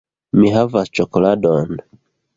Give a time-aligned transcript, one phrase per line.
[0.37, 1.85] "Mi havas ĉokoladon!"